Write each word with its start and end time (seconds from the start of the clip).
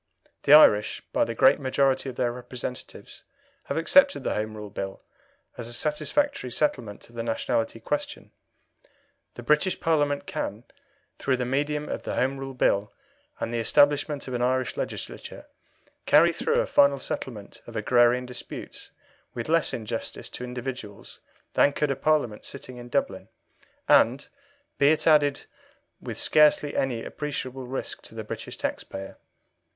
The 0.45 0.53
Irish, 0.53 1.03
by 1.13 1.25
the 1.25 1.35
great 1.35 1.59
majority 1.59 2.09
of 2.09 2.15
their 2.15 2.31
representatives, 2.31 3.23
have 3.65 3.77
accepted 3.77 4.23
the 4.23 4.33
Home 4.33 4.57
Rule 4.57 4.71
Bill 4.71 5.03
as 5.59 5.67
a 5.67 5.73
satisfactory 5.73 6.49
settlement 6.49 7.07
of 7.07 7.13
the 7.15 7.21
nationality 7.21 7.79
question. 7.79 8.31
The 9.35 9.43
British 9.43 9.79
Parliament 9.79 10.25
can, 10.25 10.63
through 11.19 11.37
the 11.37 11.45
medium 11.45 11.87
of 11.87 12.01
the 12.01 12.15
Home 12.15 12.39
Rule 12.39 12.55
Bill 12.55 12.91
and 13.39 13.53
the 13.53 13.59
establishment 13.59 14.27
of 14.27 14.33
an 14.33 14.41
Irish 14.41 14.75
Legislature, 14.75 15.45
carry 16.07 16.33
through 16.33 16.55
a 16.59 16.65
final 16.65 16.97
settlement 16.97 17.61
of 17.67 17.75
agrarian 17.75 18.25
disputes 18.25 18.89
with 19.35 19.49
less 19.49 19.71
injustice 19.71 20.29
to 20.29 20.43
individuals 20.43 21.19
than 21.53 21.73
could 21.73 21.91
a 21.91 21.95
Parliament 21.95 22.43
sitting 22.43 22.77
in 22.77 22.89
Dublin, 22.89 23.29
and, 23.87 24.29
be 24.79 24.89
it 24.91 25.05
added, 25.05 25.41
with 25.99 26.17
scarcely 26.17 26.75
any 26.75 27.03
appreciable 27.03 27.67
risk 27.67 28.01
to 28.01 28.15
the 28.15 28.23
British 28.23 28.57
taxpayer. 28.57 29.17